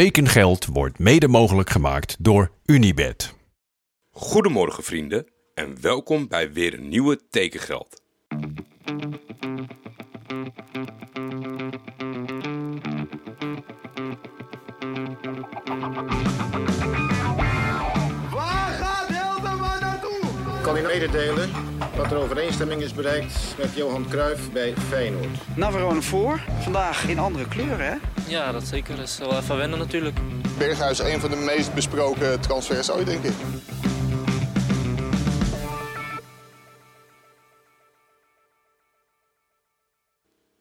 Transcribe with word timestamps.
Tekengeld 0.00 0.66
wordt 0.66 0.98
mede 0.98 1.28
mogelijk 1.28 1.70
gemaakt 1.70 2.16
door 2.18 2.50
Unibed. 2.64 3.34
Goedemorgen 4.10 4.84
vrienden 4.84 5.26
en 5.54 5.80
welkom 5.80 6.28
bij 6.28 6.52
weer 6.52 6.74
een 6.74 6.88
nieuwe 6.88 7.20
Tekengeld. 7.30 8.02
Waar 18.30 18.72
gaat 18.72 19.08
Hilterman 19.08 19.80
naartoe? 19.80 20.20
kan 20.62 20.76
u 20.76 20.82
mededelen 20.82 21.50
dat 21.96 22.10
er 22.10 22.16
overeenstemming 22.16 22.82
is 22.82 22.94
bereikt 22.94 23.54
met 23.58 23.74
Johan 23.74 24.08
Cruijff 24.08 24.52
bij 24.52 24.74
Feyenoord. 24.88 25.56
Navarone 25.56 26.02
voor. 26.02 26.40
Vandaag 26.60 27.08
in 27.08 27.18
andere 27.18 27.48
kleuren, 27.48 27.86
hè? 27.86 27.96
Ja, 28.28 28.52
dat 28.52 28.66
zeker. 28.66 28.96
Dat 28.96 29.04
is 29.04 29.18
wel 29.18 29.36
even 29.38 29.56
wennen 29.56 29.78
natuurlijk. 29.78 30.18
Berghuis, 30.58 30.98
een 30.98 31.20
van 31.20 31.30
de 31.30 31.36
meest 31.36 31.74
besproken 31.74 32.40
transfers 32.40 32.90
ooit, 32.90 33.06
denk 33.06 33.24
ik. 33.24 33.32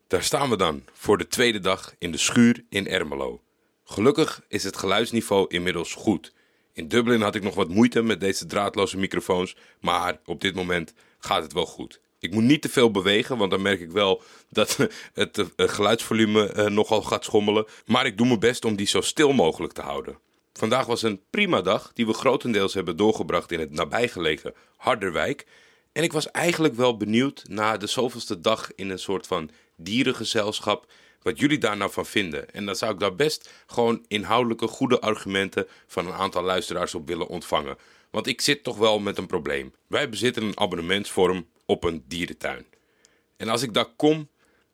Daar 0.07 0.23
staan 0.23 0.49
we 0.49 0.57
dan 0.57 0.83
voor 0.93 1.17
de 1.17 1.27
tweede 1.27 1.59
dag 1.59 1.95
in 1.97 2.11
de 2.11 2.17
schuur 2.17 2.65
in 2.69 2.87
Ermelo. 2.87 3.41
Gelukkig 3.83 4.41
is 4.47 4.63
het 4.63 4.77
geluidsniveau 4.77 5.45
inmiddels 5.47 5.93
goed. 5.93 6.33
In 6.73 6.87
Dublin 6.87 7.21
had 7.21 7.35
ik 7.35 7.43
nog 7.43 7.55
wat 7.55 7.69
moeite 7.69 8.01
met 8.01 8.19
deze 8.19 8.45
draadloze 8.45 8.97
microfoons, 8.97 9.55
maar 9.79 10.19
op 10.25 10.41
dit 10.41 10.55
moment 10.55 10.93
gaat 11.23 11.43
het 11.43 11.53
wel 11.53 11.65
goed. 11.65 11.99
Ik 12.19 12.33
moet 12.33 12.43
niet 12.43 12.61
te 12.61 12.69
veel 12.69 12.91
bewegen, 12.91 13.37
want 13.37 13.51
dan 13.51 13.61
merk 13.61 13.79
ik 13.79 13.91
wel 13.91 14.21
dat 14.49 14.77
het 15.13 15.37
eh, 15.37 15.67
geluidsvolume 15.67 16.47
eh, 16.47 16.65
nogal 16.65 17.01
gaat 17.01 17.23
schommelen. 17.23 17.65
Maar 17.85 18.05
ik 18.05 18.17
doe 18.17 18.27
mijn 18.27 18.39
best 18.39 18.65
om 18.65 18.75
die 18.75 18.87
zo 18.87 19.01
stil 19.01 19.33
mogelijk 19.33 19.73
te 19.73 19.81
houden. 19.81 20.17
Vandaag 20.53 20.85
was 20.85 21.01
een 21.01 21.21
prima 21.29 21.61
dag 21.61 21.91
die 21.93 22.05
we 22.05 22.13
grotendeels 22.13 22.73
hebben 22.73 22.97
doorgebracht 22.97 23.51
in 23.51 23.59
het 23.59 23.71
nabijgelegen 23.71 24.53
Harderwijk. 24.77 25.45
En 25.91 26.03
ik 26.03 26.13
was 26.13 26.31
eigenlijk 26.31 26.75
wel 26.75 26.97
benieuwd 26.97 27.43
na 27.47 27.77
de 27.77 27.87
zoveelste 27.87 28.39
dag 28.39 28.75
in 28.75 28.89
een 28.89 28.99
soort 28.99 29.27
van 29.27 29.49
dierengezelschap 29.75 30.91
wat 31.21 31.39
jullie 31.39 31.57
daar 31.57 31.77
nou 31.77 31.91
van 31.91 32.05
vinden. 32.05 32.53
En 32.53 32.65
dan 32.65 32.75
zou 32.75 32.93
ik 32.93 32.99
daar 32.99 33.15
best 33.15 33.49
gewoon 33.67 34.05
inhoudelijke 34.07 34.67
goede 34.67 34.99
argumenten 34.99 35.67
van 35.87 36.07
een 36.07 36.13
aantal 36.13 36.43
luisteraars 36.43 36.95
op 36.95 37.07
willen 37.07 37.27
ontvangen. 37.27 37.77
Want 38.13 38.27
ik 38.27 38.41
zit 38.41 38.63
toch 38.63 38.77
wel 38.77 38.99
met 38.99 39.17
een 39.17 39.25
probleem. 39.25 39.73
Wij 39.87 40.09
bezitten 40.09 40.43
een 40.43 40.59
abonnementsvorm 40.59 41.47
op 41.65 41.83
een 41.83 42.03
dierentuin. 42.07 42.65
En 43.37 43.49
als 43.49 43.61
ik 43.61 43.73
daar 43.73 43.93
kom, 43.95 44.29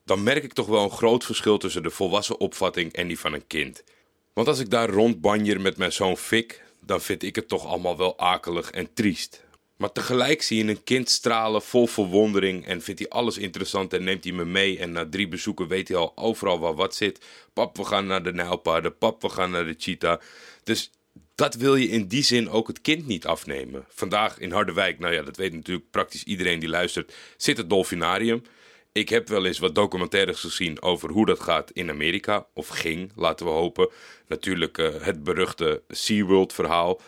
dan 0.05 0.23
merk 0.23 0.43
ik 0.43 0.53
toch 0.53 0.67
wel 0.67 0.83
een 0.83 0.91
groot 0.91 1.25
verschil 1.25 1.57
tussen 1.57 1.83
de 1.83 1.89
volwassen 1.89 2.39
opvatting 2.39 2.93
en 2.93 3.07
die 3.07 3.19
van 3.19 3.33
een 3.33 3.47
kind. 3.47 3.83
Want 4.33 4.47
als 4.47 4.59
ik 4.59 4.69
daar 4.69 4.89
rondbanjer 4.89 5.61
met 5.61 5.77
mijn 5.77 5.91
zoon 5.91 6.17
Fik, 6.17 6.63
dan 6.81 7.01
vind 7.01 7.23
ik 7.23 7.35
het 7.35 7.47
toch 7.47 7.65
allemaal 7.65 7.97
wel 7.97 8.19
akelig 8.19 8.71
en 8.71 8.93
triest. 8.93 9.43
Maar 9.75 9.91
tegelijk 9.91 10.41
zie 10.41 10.63
je 10.63 10.71
een 10.71 10.83
kind 10.83 11.09
stralen 11.09 11.61
vol 11.61 11.87
verwondering 11.87 12.65
en 12.65 12.81
vindt 12.81 12.99
hij 12.99 13.09
alles 13.09 13.37
interessant 13.37 13.93
en 13.93 14.03
neemt 14.03 14.23
hij 14.23 14.33
me 14.33 14.45
mee. 14.45 14.79
En 14.79 14.91
na 14.91 15.09
drie 15.09 15.27
bezoeken 15.27 15.67
weet 15.67 15.87
hij 15.87 15.97
al 15.97 16.11
overal 16.15 16.59
waar 16.59 16.75
wat 16.75 16.95
zit. 16.95 17.25
Pap, 17.53 17.77
we 17.77 17.85
gaan 17.85 18.05
naar 18.05 18.23
de 18.23 18.33
nijlpaarden. 18.33 18.97
Pap, 18.97 19.21
we 19.21 19.29
gaan 19.29 19.51
naar 19.51 19.65
de 19.65 19.75
cheetah. 19.77 20.19
Dus 20.63 20.91
dat 21.35 21.55
wil 21.55 21.75
je 21.75 21.87
in 21.87 22.07
die 22.07 22.23
zin 22.23 22.49
ook 22.49 22.67
het 22.67 22.81
kind 22.81 23.07
niet 23.07 23.25
afnemen. 23.25 23.85
Vandaag 23.89 24.39
in 24.39 24.51
Harderwijk, 24.51 24.99
nou 24.99 25.13
ja, 25.13 25.21
dat 25.21 25.37
weet 25.37 25.53
natuurlijk 25.53 25.89
praktisch 25.91 26.23
iedereen 26.23 26.59
die 26.59 26.69
luistert, 26.69 27.13
zit 27.37 27.57
het 27.57 27.69
dolfinarium. 27.69 28.43
Ik 28.91 29.09
heb 29.09 29.27
wel 29.27 29.45
eens 29.45 29.59
wat 29.59 29.75
documentaires 29.75 30.39
gezien 30.39 30.81
over 30.81 31.09
hoe 31.09 31.25
dat 31.25 31.39
gaat 31.39 31.71
in 31.71 31.89
Amerika. 31.89 32.45
Of 32.53 32.67
ging, 32.67 33.11
laten 33.15 33.45
we 33.45 33.51
hopen. 33.51 33.89
Natuurlijk 34.27 34.77
eh, 34.77 34.93
het 35.01 35.23
beruchte 35.23 35.81
SeaWorld 35.87 36.53
verhaal. 36.53 37.01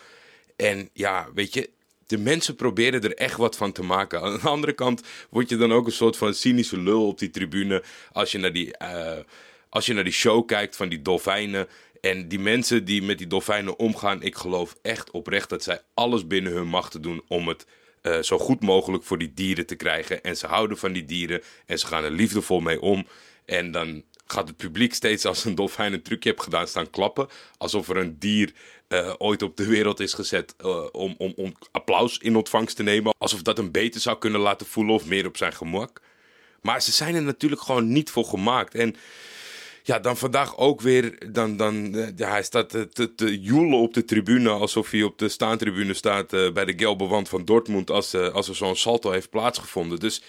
En 0.56 0.88
ja, 0.92 1.28
weet 1.34 1.54
je, 1.54 1.70
de 2.06 2.18
mensen 2.18 2.56
proberen 2.56 3.02
er 3.02 3.14
echt 3.14 3.36
wat 3.36 3.56
van 3.56 3.72
te 3.72 3.82
maken. 3.82 4.20
Aan 4.22 4.38
de 4.42 4.48
andere 4.48 4.72
kant 4.72 5.02
word 5.30 5.48
je 5.48 5.56
dan 5.56 5.72
ook 5.72 5.86
een 5.86 5.92
soort 5.92 6.16
van 6.16 6.34
cynische 6.34 6.78
lul 6.78 7.06
op 7.06 7.18
die 7.18 7.30
tribune. 7.30 7.82
Als 8.12 8.32
je 8.32 8.38
naar 8.38 8.52
die, 8.52 8.76
eh, 8.76 9.24
als 9.68 9.86
je 9.86 9.94
naar 9.94 10.04
die 10.04 10.12
show 10.12 10.46
kijkt 10.46 10.76
van 10.76 10.88
die 10.88 11.02
dolfijnen. 11.02 11.68
En 12.02 12.28
die 12.28 12.38
mensen 12.38 12.84
die 12.84 13.02
met 13.02 13.18
die 13.18 13.26
dolfijnen 13.26 13.78
omgaan, 13.78 14.22
ik 14.22 14.34
geloof 14.34 14.76
echt 14.82 15.10
oprecht 15.10 15.48
dat 15.48 15.62
zij 15.62 15.80
alles 15.94 16.26
binnen 16.26 16.52
hun 16.52 16.66
macht 16.66 17.02
doen 17.02 17.22
om 17.28 17.48
het 17.48 17.66
eh, 18.00 18.18
zo 18.18 18.38
goed 18.38 18.60
mogelijk 18.60 19.04
voor 19.04 19.18
die 19.18 19.34
dieren 19.34 19.66
te 19.66 19.74
krijgen. 19.74 20.22
En 20.22 20.36
ze 20.36 20.46
houden 20.46 20.78
van 20.78 20.92
die 20.92 21.04
dieren 21.04 21.42
en 21.66 21.78
ze 21.78 21.86
gaan 21.86 22.04
er 22.04 22.10
liefdevol 22.10 22.60
mee 22.60 22.80
om. 22.80 23.06
En 23.44 23.70
dan 23.70 24.02
gaat 24.26 24.48
het 24.48 24.56
publiek 24.56 24.94
steeds 24.94 25.24
als 25.24 25.44
een 25.44 25.54
dolfijn 25.54 25.92
een 25.92 26.02
trucje 26.02 26.28
heeft 26.28 26.42
gedaan 26.42 26.68
staan 26.68 26.90
klappen. 26.90 27.28
Alsof 27.56 27.88
er 27.88 27.96
een 27.96 28.18
dier 28.18 28.52
uh, 28.88 29.14
ooit 29.18 29.42
op 29.42 29.56
de 29.56 29.66
wereld 29.66 30.00
is 30.00 30.14
gezet 30.14 30.54
uh, 30.64 30.86
om, 30.92 31.14
om, 31.18 31.32
om 31.36 31.54
applaus 31.70 32.18
in 32.18 32.36
ontvangst 32.36 32.76
te 32.76 32.82
nemen. 32.82 33.14
Alsof 33.18 33.42
dat 33.42 33.56
hem 33.56 33.70
beter 33.70 34.00
zou 34.00 34.18
kunnen 34.18 34.40
laten 34.40 34.66
voelen 34.66 34.94
of 34.94 35.06
meer 35.06 35.26
op 35.26 35.36
zijn 35.36 35.52
gemak. 35.52 36.00
Maar 36.62 36.82
ze 36.82 36.92
zijn 36.92 37.14
er 37.14 37.22
natuurlijk 37.22 37.62
gewoon 37.62 37.92
niet 37.92 38.10
voor 38.10 38.24
gemaakt. 38.24 38.74
En 38.74 38.96
ja, 39.82 39.98
dan 39.98 40.16
vandaag 40.16 40.56
ook 40.56 40.80
weer. 40.80 41.32
Dan, 41.32 41.56
dan, 41.56 41.94
uh, 41.94 42.06
hij 42.16 42.42
staat 42.42 42.68
te, 42.68 43.14
te 43.14 43.40
joelen 43.40 43.78
op 43.78 43.94
de 43.94 44.04
tribune. 44.04 44.48
Alsof 44.48 44.90
hij 44.90 45.02
op 45.02 45.18
de 45.18 45.28
staantribune 45.28 45.94
staat 45.94 46.30
bij 46.30 46.64
de 46.64 46.74
gelbe 46.76 47.06
wand 47.06 47.28
van 47.28 47.44
Dortmund. 47.44 47.90
Als, 47.90 48.14
als 48.14 48.48
er 48.48 48.56
zo'n 48.56 48.76
salto 48.76 49.10
heeft 49.10 49.30
plaatsgevonden. 49.30 49.98
Dus 49.98 50.22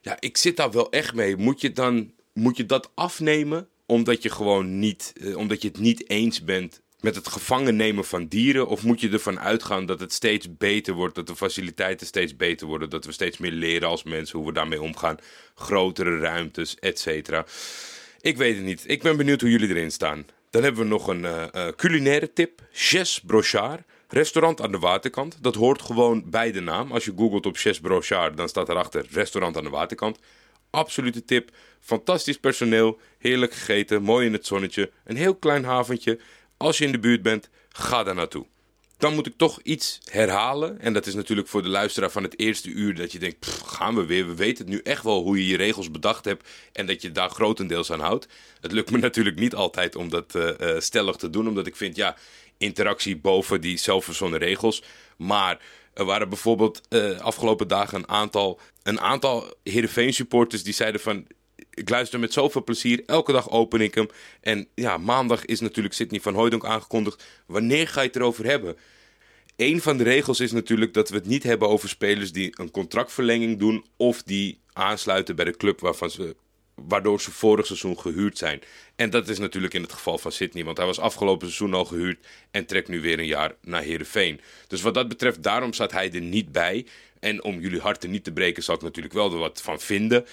ja, 0.00 0.16
ik 0.20 0.36
zit 0.36 0.56
daar 0.56 0.70
wel 0.70 0.90
echt 0.90 1.14
mee. 1.14 1.36
Moet 1.36 1.60
je, 1.60 1.72
dan, 1.72 2.12
moet 2.32 2.56
je 2.56 2.66
dat 2.66 2.90
afnemen? 2.94 3.68
Omdat 3.86 4.22
je 4.22 4.30
gewoon 4.30 4.78
niet. 4.78 5.12
omdat 5.36 5.62
je 5.62 5.68
het 5.68 5.78
niet 5.78 6.08
eens 6.10 6.44
bent 6.44 6.82
met 7.00 7.14
het 7.14 7.28
gevangen 7.28 7.76
nemen 7.76 8.04
van 8.04 8.26
dieren? 8.26 8.66
Of 8.66 8.82
moet 8.82 9.00
je 9.00 9.08
ervan 9.08 9.40
uitgaan 9.40 9.86
dat 9.86 10.00
het 10.00 10.12
steeds 10.12 10.56
beter 10.56 10.94
wordt, 10.94 11.14
dat 11.14 11.26
de 11.26 11.36
faciliteiten 11.36 12.06
steeds 12.06 12.36
beter 12.36 12.66
worden, 12.66 12.90
dat 12.90 13.04
we 13.04 13.12
steeds 13.12 13.38
meer 13.38 13.50
leren 13.52 13.88
als 13.88 14.02
mensen 14.02 14.38
hoe 14.38 14.46
we 14.46 14.52
daarmee 14.52 14.82
omgaan, 14.82 15.16
grotere 15.54 16.18
ruimtes, 16.18 16.76
et 16.78 16.98
cetera? 16.98 17.46
Ik 18.24 18.36
weet 18.36 18.56
het 18.56 18.64
niet. 18.64 18.84
Ik 18.86 19.02
ben 19.02 19.16
benieuwd 19.16 19.40
hoe 19.40 19.50
jullie 19.50 19.68
erin 19.68 19.90
staan. 19.90 20.26
Dan 20.50 20.62
hebben 20.62 20.82
we 20.82 20.88
nog 20.88 21.06
een 21.06 21.22
uh, 21.22 21.44
uh, 21.54 21.68
culinaire 21.76 22.32
tip. 22.32 22.60
Ches 22.72 23.20
Brochard. 23.20 23.82
Restaurant 24.08 24.60
aan 24.60 24.72
de 24.72 24.78
waterkant. 24.78 25.42
Dat 25.42 25.54
hoort 25.54 25.82
gewoon 25.82 26.30
bij 26.30 26.52
de 26.52 26.60
naam. 26.60 26.92
Als 26.92 27.04
je 27.04 27.12
googelt 27.16 27.46
op 27.46 27.56
Ches 27.56 27.80
Brochard, 27.80 28.36
dan 28.36 28.48
staat 28.48 28.68
erachter 28.68 29.06
restaurant 29.10 29.56
aan 29.56 29.64
de 29.64 29.70
waterkant. 29.70 30.18
Absolute 30.70 31.24
tip. 31.24 31.50
Fantastisch 31.80 32.38
personeel. 32.38 32.98
Heerlijk 33.18 33.52
gegeten. 33.52 34.02
Mooi 34.02 34.26
in 34.26 34.32
het 34.32 34.46
zonnetje. 34.46 34.90
Een 35.04 35.16
heel 35.16 35.34
klein 35.34 35.64
haventje. 35.64 36.18
Als 36.56 36.78
je 36.78 36.84
in 36.84 36.92
de 36.92 36.98
buurt 36.98 37.22
bent, 37.22 37.50
ga 37.68 38.02
daar 38.02 38.14
naartoe. 38.14 38.46
Dan 38.96 39.14
moet 39.14 39.26
ik 39.26 39.36
toch 39.36 39.60
iets 39.62 40.00
herhalen. 40.04 40.80
En 40.80 40.92
dat 40.92 41.06
is 41.06 41.14
natuurlijk 41.14 41.48
voor 41.48 41.62
de 41.62 41.68
luisteraar 41.68 42.10
van 42.10 42.22
het 42.22 42.38
eerste 42.38 42.68
uur 42.68 42.94
dat 42.94 43.12
je 43.12 43.18
denkt: 43.18 43.46
gaan 43.64 43.94
we 43.94 44.04
weer? 44.04 44.26
We 44.26 44.34
weten 44.34 44.64
het 44.64 44.74
nu 44.74 44.80
echt 44.82 45.02
wel 45.02 45.22
hoe 45.22 45.38
je 45.38 45.46
je 45.46 45.56
regels 45.56 45.90
bedacht 45.90 46.24
hebt 46.24 46.48
en 46.72 46.86
dat 46.86 47.02
je 47.02 47.12
daar 47.12 47.30
grotendeels 47.30 47.92
aan 47.92 48.00
houdt. 48.00 48.28
Het 48.60 48.72
lukt 48.72 48.90
me 48.90 48.98
natuurlijk 49.08 49.38
niet 49.38 49.54
altijd 49.54 49.96
om 49.96 50.08
dat 50.08 50.34
uh, 50.34 50.50
uh, 50.60 50.80
stellig 50.80 51.16
te 51.16 51.30
doen, 51.30 51.48
omdat 51.48 51.66
ik 51.66 51.76
vind, 51.76 51.96
ja, 51.96 52.16
interactie 52.58 53.16
boven 53.16 53.60
die 53.60 53.76
zelfverzonnen 53.76 54.38
regels. 54.38 54.82
Maar 55.16 55.60
er 55.94 56.04
waren 56.04 56.28
bijvoorbeeld 56.28 56.80
uh, 56.88 57.18
afgelopen 57.18 57.68
dagen 57.68 57.98
een 57.98 58.08
aantal, 58.08 58.60
een 58.82 59.00
aantal 59.00 59.54
Heerenveen 59.62 60.14
supporters 60.14 60.62
die 60.62 60.74
zeiden 60.74 61.00
van 61.00 61.26
ik 61.74 61.88
luister 61.88 62.20
met 62.20 62.32
zoveel 62.32 62.64
plezier. 62.64 63.02
Elke 63.06 63.32
dag 63.32 63.50
open 63.50 63.80
ik 63.80 63.94
hem. 63.94 64.08
En 64.40 64.68
ja, 64.74 64.98
maandag 64.98 65.44
is 65.44 65.60
natuurlijk 65.60 65.94
Sidney 65.94 66.20
van 66.20 66.34
Hooydonk 66.34 66.64
aangekondigd. 66.64 67.24
Wanneer 67.46 67.88
ga 67.88 68.00
je 68.00 68.06
het 68.06 68.16
erover 68.16 68.44
hebben? 68.44 68.76
Een 69.56 69.80
van 69.80 69.96
de 69.96 70.04
regels 70.04 70.40
is 70.40 70.52
natuurlijk 70.52 70.94
dat 70.94 71.08
we 71.08 71.14
het 71.14 71.26
niet 71.26 71.42
hebben 71.42 71.68
over 71.68 71.88
spelers 71.88 72.32
die 72.32 72.52
een 72.60 72.70
contractverlenging 72.70 73.58
doen. 73.58 73.84
Of 73.96 74.22
die 74.22 74.58
aansluiten 74.72 75.36
bij 75.36 75.44
de 75.44 75.56
club 75.56 75.80
waarvan 75.80 76.10
ze, 76.10 76.36
waardoor 76.74 77.20
ze 77.20 77.30
vorig 77.30 77.66
seizoen 77.66 78.00
gehuurd 78.00 78.38
zijn. 78.38 78.60
En 78.96 79.10
dat 79.10 79.28
is 79.28 79.38
natuurlijk 79.38 79.74
in 79.74 79.82
het 79.82 79.92
geval 79.92 80.18
van 80.18 80.32
Sidney. 80.32 80.64
Want 80.64 80.76
hij 80.76 80.86
was 80.86 80.98
afgelopen 80.98 81.46
seizoen 81.46 81.74
al 81.74 81.84
gehuurd 81.84 82.26
en 82.50 82.66
trekt 82.66 82.88
nu 82.88 83.00
weer 83.00 83.18
een 83.18 83.26
jaar 83.26 83.54
naar 83.62 83.82
Heerenveen. 83.82 84.40
Dus 84.66 84.82
wat 84.82 84.94
dat 84.94 85.08
betreft, 85.08 85.42
daarom 85.42 85.72
staat 85.72 85.92
hij 85.92 86.12
er 86.12 86.20
niet 86.20 86.52
bij. 86.52 86.86
En 87.20 87.44
om 87.44 87.60
jullie 87.60 87.80
harten 87.80 88.10
niet 88.10 88.24
te 88.24 88.32
breken, 88.32 88.62
zal 88.62 88.74
ik 88.74 88.82
natuurlijk 88.82 89.14
wel 89.14 89.32
er 89.32 89.38
wat 89.38 89.62
van 89.62 89.80
vinden. 89.80 90.26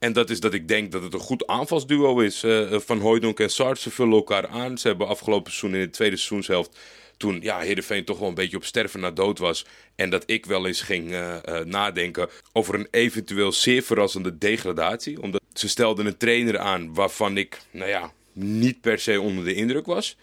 En 0.00 0.12
dat 0.12 0.30
is 0.30 0.40
dat 0.40 0.54
ik 0.54 0.68
denk 0.68 0.92
dat 0.92 1.02
het 1.02 1.14
een 1.14 1.20
goed 1.20 1.46
aanvalsduo 1.46 2.20
is. 2.20 2.44
Uh, 2.44 2.78
van 2.78 3.00
Hooydonk 3.00 3.40
en 3.40 3.50
Sart, 3.50 3.78
ze 3.78 3.90
vullen 3.90 4.14
elkaar 4.14 4.48
aan. 4.48 4.78
Ze 4.78 4.88
hebben 4.88 5.06
afgelopen 5.06 5.52
seizoen 5.52 5.80
in 5.80 5.86
de 5.86 5.92
tweede 5.92 6.16
seizoenshelft... 6.16 6.78
toen 7.16 7.38
ja, 7.42 7.58
Heerenveen 7.58 8.04
toch 8.04 8.18
wel 8.18 8.28
een 8.28 8.34
beetje 8.34 8.56
op 8.56 8.64
sterven 8.64 9.00
na 9.00 9.10
dood 9.10 9.38
was... 9.38 9.66
en 9.94 10.10
dat 10.10 10.22
ik 10.26 10.46
wel 10.46 10.66
eens 10.66 10.80
ging 10.80 11.10
uh, 11.10 11.36
nadenken 11.64 12.28
over 12.52 12.74
een 12.74 12.88
eventueel 12.90 13.52
zeer 13.52 13.82
verrassende 13.82 14.38
degradatie. 14.38 15.22
Omdat 15.22 15.42
ze 15.52 15.68
stelden 15.68 16.06
een 16.06 16.16
trainer 16.16 16.58
aan 16.58 16.94
waarvan 16.94 17.36
ik, 17.36 17.60
nou 17.70 17.90
ja, 17.90 18.12
niet 18.32 18.80
per 18.80 18.98
se 18.98 19.20
onder 19.20 19.44
de 19.44 19.54
indruk 19.54 19.86
was... 19.86 20.16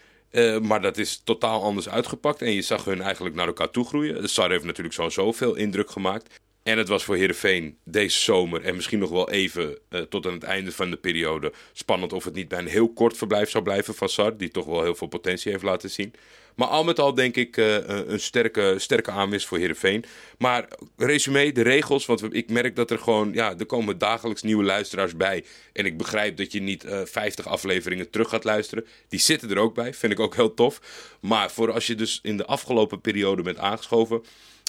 Maar 0.62 0.82
dat 0.82 0.98
is 0.98 1.22
totaal 1.24 1.64
anders 1.64 1.90
uitgepakt. 1.90 2.42
En 2.42 2.52
je 2.52 2.62
zag 2.62 2.86
hun 2.86 3.02
eigenlijk 3.02 3.36
naar 3.36 3.48
elkaar 3.48 3.70
toe 3.70 3.86
groeien. 3.86 4.30
Sar 4.30 4.50
heeft 4.50 4.64
natuurlijk 4.64 4.96
zo 4.96 5.10
zoveel 5.10 5.56
indruk 5.56 5.90
gemaakt. 5.90 6.40
En 6.68 6.78
het 6.78 6.88
was 6.88 7.04
voor 7.04 7.16
Heerenveen 7.16 7.78
deze 7.84 8.20
zomer 8.20 8.62
en 8.62 8.76
misschien 8.76 9.00
nog 9.00 9.10
wel 9.10 9.30
even 9.30 9.78
uh, 9.90 10.02
tot 10.02 10.26
aan 10.26 10.34
het 10.34 10.44
einde 10.44 10.72
van 10.72 10.90
de 10.90 10.98
periode 10.98 11.52
spannend 11.74 12.14
of 12.14 12.24
het 12.24 12.34
niet 12.34 12.48
bij 12.48 12.60
een 12.60 12.68
heel 12.68 12.94
kort 12.94 13.18
verblijf 13.18 13.50
zou 13.50 13.64
blijven 13.64 13.96
van 13.96 14.10
Sar, 14.10 14.38
die 14.38 14.50
toch 14.50 14.66
wel 14.66 14.84
heel 14.84 14.96
veel 14.96 15.08
potentie 15.08 15.52
heeft 15.52 15.64
laten 15.64 15.90
zien. 15.90 16.14
Maar 16.56 16.68
al 16.68 16.84
met 16.84 17.00
al 17.00 17.14
denk 17.14 17.36
ik 17.36 17.58
uh, 17.58 17.76
een 17.88 18.20
sterke, 18.20 18.76
sterke 18.78 19.12
aanwinst 19.12 19.48
voor 19.48 19.58
Heerenveen. 19.58 20.04
Maar 20.38 20.68
resume, 20.98 21.52
de 21.52 21.62
regels, 21.62 22.06
want 22.06 22.34
ik 22.34 22.50
merk 22.50 22.76
dat 22.76 22.92
er 22.92 23.00
gewoon, 23.00 23.34
ja, 23.34 23.58
er 23.58 23.66
komen 23.66 23.98
dagelijks 23.98 24.42
nieuwe 24.42 24.64
luisteraars 24.64 25.16
bij. 25.16 25.46
En 25.74 25.86
ik 25.86 25.98
begrijp 25.98 26.38
dat 26.38 26.52
je 26.52 26.62
niet 26.62 26.86
uh, 26.86 27.00
50 27.04 27.48
afleveringen 27.48 28.10
terug 28.10 28.30
gaat 28.30 28.44
luisteren. 28.44 28.86
Die 29.10 29.20
zitten 29.20 29.50
er 29.50 29.58
ook 29.58 29.74
bij, 29.74 29.94
vind 29.94 30.12
ik 30.12 30.20
ook 30.20 30.36
heel 30.36 30.54
tof. 30.54 30.82
Maar 31.20 31.52
voor 31.52 31.72
als 31.72 31.88
je 31.88 31.96
dus 31.96 32.20
in 32.24 32.38
de 32.38 32.46
afgelopen 32.46 33.02
periode 33.02 33.42
bent 33.42 33.58
aangeschoven 33.58 34.24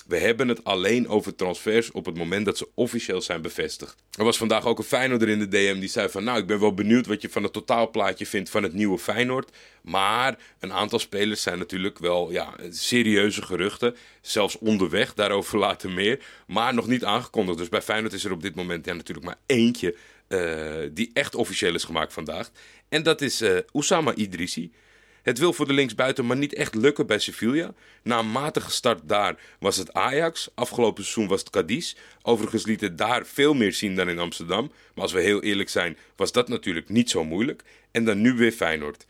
we 0.09 0.19
hebben 0.19 0.49
het 0.49 0.65
alleen 0.65 1.09
over 1.09 1.35
transfers 1.35 1.91
op 1.91 2.05
het 2.07 2.17
moment 2.17 2.45
dat 2.45 2.59
ze 2.59 2.69
officieel 2.75 3.23
zijn 3.23 3.43
bevestigd. 3.43 3.97
Er 4.19 4.25
was 4.25 4.37
vandaag 4.37 4.67
ook 4.67 4.79
een 4.79 4.85
Feyenoorder 4.85 5.29
in 5.29 5.39
de 5.39 5.49
DM 5.49 5.79
die 5.79 5.89
zei 5.89 6.09
van... 6.09 6.25
nou, 6.25 6.39
ik 6.39 6.47
ben 6.47 6.61
wel 6.61 6.75
benieuwd 6.75 7.07
wat 7.07 7.23
je 7.23 7.29
van 7.29 7.43
het 7.43 7.53
totaalplaatje 7.53 8.27
vindt 8.27 8.51
van 8.51 8.63
het 8.63 8.73
nieuwe 8.73 8.99
Feyenoord. 8.99 9.51
Maar 9.83 10.39
een 10.59 10.73
aantal 10.73 10.99
spelers 10.99 11.43
zijn 11.43 11.59
natuurlijk 11.59 11.99
wel 11.99 12.31
ja, 12.31 12.55
serieuze 12.71 13.43
geruchten. 13.43 13.97
Zelfs 14.21 14.59
onderweg, 14.59 15.15
daarover 15.15 15.59
later 15.67 15.91
meer. 15.91 16.21
Maar 16.47 16.75
nog 16.75 16.87
niet 16.87 17.05
aangekondigd. 17.05 17.59
Dus 17.59 17.69
bij 17.69 17.83
Feyenoord 17.83 18.13
is 18.13 18.25
er 18.25 18.33
op 18.33 18.43
dit 18.43 18.55
moment 18.55 18.85
ja, 18.85 18.95
natuurlijk 18.95 19.27
maar 19.27 19.39
eentje... 19.47 19.95
Uh, 20.29 20.73
die 20.93 21.11
echt 21.13 21.35
officieel 21.35 21.75
is 21.75 21.85
gemaakt 21.85 22.13
vandaag. 22.13 22.51
En 22.89 23.03
dat 23.03 23.21
is 23.21 23.43
uh, 23.43 23.59
Oussama 23.73 24.15
Idrissi. 24.15 24.73
Het 25.23 25.39
wil 25.39 25.53
voor 25.53 25.67
de 25.67 25.73
linksbuiten 25.73 26.27
maar 26.27 26.37
niet 26.37 26.55
echt 26.55 26.75
lukken 26.75 27.07
bij 27.07 27.19
Sevilla. 27.19 27.75
Na 28.03 28.19
een 28.19 28.31
matige 28.31 28.71
start 28.71 29.01
daar 29.05 29.37
was 29.61 29.77
het 29.77 29.93
Ajax. 29.93 30.49
Afgelopen 30.55 31.03
seizoen 31.05 31.29
was 31.29 31.41
het 31.41 31.51
Cadiz. 31.51 31.95
Overigens 32.23 32.67
liet 32.67 32.81
het 32.81 32.99
daar 32.99 33.27
veel 33.27 33.55
meer 33.55 33.73
zien 33.73 33.97
dan 33.97 34.09
in 34.09 34.19
Amsterdam. 34.19 34.73
Maar 34.95 35.03
als 35.03 35.13
we 35.13 35.21
heel 35.21 35.43
eerlijk 35.43 35.69
zijn, 35.69 35.97
was 36.17 36.33
dat 36.33 36.49
natuurlijk 36.49 36.89
niet 36.89 37.11
zo 37.11 37.25
moeilijk. 37.25 37.63
En 37.91 38.05
dan 38.05 38.21
nu 38.21 38.33
weer 38.33 38.53
Feyenoord. 38.53 39.07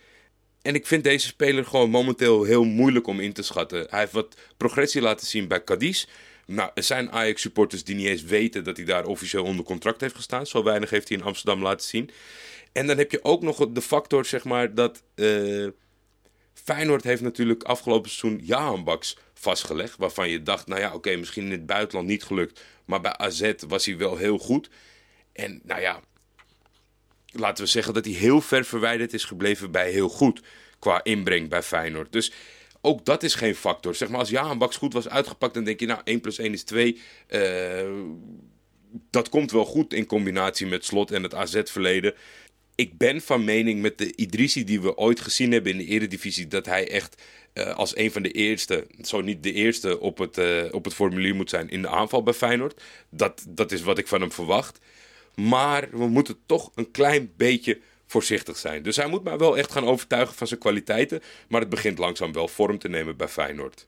En 0.63 0.75
ik 0.75 0.87
vind 0.87 1.05
deze 1.05 1.27
speler 1.27 1.65
gewoon 1.65 1.91
momenteel 1.91 2.45
heel 2.45 2.65
moeilijk 2.65 3.07
om 3.07 3.21
in 3.21 3.33
te 3.33 3.43
schatten. 3.43 3.87
Hij 3.91 4.01
heeft 4.01 4.13
wat 4.13 4.37
progressie 4.57 5.01
laten 5.01 5.27
zien 5.27 5.49
bij 5.49 5.65
Cadiz. 5.65 6.07
Nou, 6.47 6.71
er 6.75 6.83
zijn 6.83 7.13
Ajax-supporters 7.13 7.85
die 7.85 7.95
niet 7.95 8.07
eens 8.07 8.23
weten 8.23 8.65
dat 8.65 8.77
hij 8.77 8.87
daar 8.87 9.07
officieel 9.07 9.45
onder 9.45 9.65
contract 9.65 10.01
heeft 10.01 10.15
gestaan. 10.15 10.47
Zo 10.47 10.63
weinig 10.63 10.91
heeft 10.91 11.09
hij 11.09 11.19
in 11.19 11.25
Amsterdam 11.25 11.63
laten 11.63 11.87
zien. 11.87 12.11
En 12.73 12.87
dan 12.87 12.99
heb 12.99 13.11
je 13.11 13.25
ook 13.25 13.43
nog 13.43 13.69
de 13.73 13.83
factor, 13.83 14.25
zeg 14.25 14.45
maar, 14.45 14.75
dat... 14.75 15.03
Uh, 15.15 15.69
Feyenoord 16.65 17.05
heeft 17.05 17.23
natuurlijk 17.23 17.63
afgelopen 17.63 18.11
seizoen 18.11 18.41
Jahanbaks 18.45 19.17
vastgelegd. 19.35 19.97
Waarvan 19.97 20.31
je 20.31 20.43
dacht, 20.43 20.67
nou 20.67 20.81
ja, 20.81 20.95
oké, 20.95 21.17
misschien 21.17 21.45
in 21.45 21.51
het 21.51 21.67
buitenland 21.67 22.09
niet 22.09 22.25
gelukt. 22.25 22.65
Maar 22.85 23.01
bij 23.01 23.17
AZ 23.17 23.53
was 23.69 23.87
hij 23.87 23.97
wel 23.97 24.17
heel 24.17 24.39
goed. 24.39 24.71
En 25.33 25.61
nou 25.65 25.81
ja, 25.81 26.01
laten 27.33 27.65
we 27.65 27.71
zeggen 27.71 27.95
dat 27.95 28.05
hij 28.05 28.15
heel 28.15 28.41
ver 28.41 28.65
verwijderd 28.65 29.13
is 29.13 29.25
gebleven 29.25 29.71
bij 29.71 29.91
heel 29.91 30.09
goed. 30.09 30.43
Qua 30.79 31.05
inbreng 31.05 31.49
bij 31.49 31.63
Feyenoord. 31.63 32.13
Dus 32.13 32.33
ook 32.81 33.05
dat 33.05 33.23
is 33.23 33.35
geen 33.35 33.55
factor. 33.55 33.95
Zeg 33.95 34.09
maar, 34.09 34.19
als 34.19 34.31
Jahanbaks 34.31 34.77
goed 34.77 34.93
was 34.93 35.09
uitgepakt, 35.09 35.55
dan 35.55 35.65
denk 35.65 35.81
je, 35.81 35.87
nou, 35.87 36.01
1 36.05 36.21
plus 36.21 36.39
1 36.39 36.53
is 36.53 36.63
2. 36.63 37.01
Uh, 37.29 37.81
eh, 37.81 37.87
dat 39.11 39.29
komt 39.29 39.51
wel 39.51 39.65
goed 39.65 39.95
in 39.95 40.07
combinatie 40.07 40.67
met 40.67 40.85
Slot 40.85 41.11
en 41.11 41.23
het 41.23 41.35
AZ-verleden 41.35 42.15
ik 42.79 42.99
ben 42.99 43.21
van 43.21 43.45
mening 43.45 43.81
met 43.81 43.99
de 43.99 44.17
Idrissi 44.17 44.65
die 44.65 44.81
we 44.81 44.97
ooit 44.97 45.21
gezien 45.21 45.53
hebben 45.53 45.73
in 45.73 45.79
de 45.79 45.85
Eredivisie... 45.85 46.47
dat 46.47 46.67
hij 46.67 46.91
echt 46.91 47.23
uh, 47.55 47.75
als 47.75 47.97
een 47.97 48.13
van 48.13 48.23
de 48.23 48.31
eerste, 48.31 48.87
zo 49.03 49.21
niet 49.21 49.43
de 49.43 49.53
eerste, 49.53 50.01
op 50.01 50.19
het, 50.19 50.39
uh, 50.39 50.65
op 50.71 50.85
het 50.85 50.95
formulier 50.95 51.35
moet 51.35 51.51
zijn 51.51 51.69
in 51.69 51.83
de 51.83 51.89
aanval 51.89 52.23
bij 52.23 52.33
Feyenoord. 52.33 52.83
Dat, 53.11 53.45
dat 53.49 53.73
is 53.73 53.83
wat 53.83 53.99
ik 53.99 54.09
van 54.09 54.21
hem 54.21 54.33
verwacht. 54.33 54.79
Maar 55.35 55.89
we 55.91 56.07
moeten 56.07 56.39
toch 56.47 56.71
een 56.75 56.91
klein 56.91 57.33
beetje 57.37 57.81
voorzichtig 58.07 58.57
zijn. 58.57 58.83
Dus 58.83 58.97
hij 58.97 59.09
moet 59.09 59.25
maar 59.25 59.39
wel 59.39 59.59
echt 59.59 59.73
gaan 59.73 59.87
overtuigen 59.87 60.35
van 60.35 60.47
zijn 60.47 60.61
kwaliteiten. 60.61 61.23
Maar 61.49 61.61
het 61.61 61.71
begint 61.71 61.99
langzaam 61.99 62.33
wel 62.33 62.49
vorm 62.49 62.79
te 62.79 62.89
nemen 62.89 63.17
bij 63.17 63.29
Feyenoord. 63.29 63.87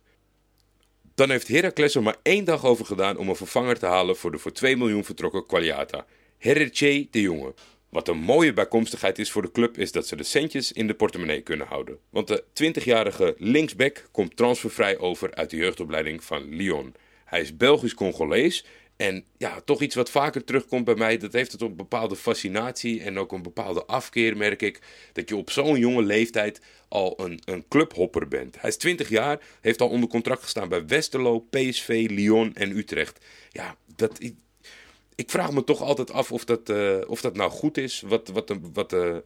Dan 1.14 1.30
heeft 1.30 1.48
Heracles 1.48 1.94
er 1.94 2.02
maar 2.02 2.18
één 2.22 2.44
dag 2.44 2.64
over 2.64 2.84
gedaan 2.84 3.16
om 3.16 3.28
een 3.28 3.36
vervanger 3.36 3.78
te 3.78 3.86
halen 3.86 4.16
voor 4.16 4.30
de 4.30 4.38
voor 4.38 4.52
2 4.52 4.76
miljoen 4.76 5.04
vertrokken 5.04 5.46
Qualiata. 5.46 6.06
Herretje 6.38 7.08
de 7.10 7.20
Jonge. 7.20 7.54
Wat 7.90 8.08
een 8.08 8.18
mooie 8.18 8.52
bijkomstigheid 8.52 9.18
is 9.18 9.30
voor 9.30 9.42
de 9.42 9.52
club 9.52 9.78
is 9.78 9.92
dat 9.92 10.06
ze 10.06 10.16
de 10.16 10.22
centjes 10.22 10.72
in 10.72 10.86
de 10.86 10.94
portemonnee 10.94 11.40
kunnen 11.40 11.66
houden. 11.66 11.98
Want 12.10 12.28
de 12.28 12.44
20-jarige 12.44 13.34
linksback 13.38 14.08
komt 14.10 14.36
transfervrij 14.36 14.98
over 14.98 15.34
uit 15.34 15.50
de 15.50 15.56
jeugdopleiding 15.56 16.24
van 16.24 16.54
Lyon. 16.54 16.94
Hij 17.24 17.40
is 17.40 17.56
Belgisch-Congolees 17.56 18.64
en 18.96 19.24
ja, 19.36 19.60
toch 19.60 19.82
iets 19.82 19.94
wat 19.94 20.10
vaker 20.10 20.44
terugkomt 20.44 20.84
bij 20.84 20.94
mij. 20.94 21.16
Dat 21.16 21.32
heeft 21.32 21.52
het 21.52 21.62
op 21.62 21.70
een 21.70 21.76
bepaalde 21.76 22.16
fascinatie 22.16 23.02
en 23.02 23.18
ook 23.18 23.32
een 23.32 23.42
bepaalde 23.42 23.84
afkeer, 23.84 24.36
merk 24.36 24.62
ik. 24.62 24.80
Dat 25.12 25.28
je 25.28 25.36
op 25.36 25.50
zo'n 25.50 25.78
jonge 25.78 26.02
leeftijd 26.02 26.60
al 26.88 27.14
een, 27.16 27.40
een 27.44 27.64
clubhopper 27.68 28.28
bent. 28.28 28.60
Hij 28.60 28.70
is 28.70 28.76
20 28.76 29.08
jaar, 29.08 29.40
heeft 29.60 29.80
al 29.80 29.88
onder 29.88 30.08
contract 30.08 30.42
gestaan 30.42 30.68
bij 30.68 30.86
Westerlo, 30.86 31.38
PSV, 31.40 32.06
Lyon 32.10 32.54
en 32.54 32.76
Utrecht. 32.76 33.24
Ja, 33.50 33.76
dat, 33.96 34.18
ik 35.20 35.30
vraag 35.30 35.52
me 35.52 35.64
toch 35.64 35.82
altijd 35.82 36.12
af 36.12 36.32
of 36.32 36.44
dat, 36.44 36.68
uh, 36.68 36.96
of 37.06 37.20
dat 37.20 37.36
nou 37.36 37.50
goed 37.50 37.78
is. 37.78 38.02
Wat, 38.06 38.28
wat, 38.28 38.48
de, 38.48 38.58
wat, 38.72 38.90
de, 38.90 39.24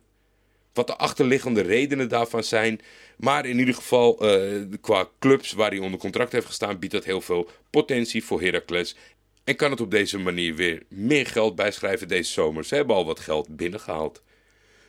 wat 0.72 0.86
de 0.86 0.96
achterliggende 0.96 1.60
redenen 1.60 2.08
daarvan 2.08 2.44
zijn. 2.44 2.80
Maar 3.16 3.46
in 3.46 3.58
ieder 3.58 3.74
geval, 3.74 4.24
uh, 4.24 4.64
qua 4.80 5.08
clubs 5.18 5.52
waar 5.52 5.70
hij 5.70 5.78
onder 5.78 6.00
contract 6.00 6.32
heeft 6.32 6.46
gestaan, 6.46 6.78
biedt 6.78 6.92
dat 6.92 7.04
heel 7.04 7.20
veel 7.20 7.50
potentie 7.70 8.24
voor 8.24 8.40
Heracles. 8.40 8.96
En 9.44 9.56
kan 9.56 9.70
het 9.70 9.80
op 9.80 9.90
deze 9.90 10.18
manier 10.18 10.54
weer 10.54 10.82
meer 10.88 11.26
geld 11.26 11.54
bijschrijven 11.54 12.08
deze 12.08 12.32
zomer. 12.32 12.64
Ze 12.64 12.74
hebben 12.74 12.96
al 12.96 13.04
wat 13.04 13.20
geld 13.20 13.56
binnengehaald. 13.56 14.22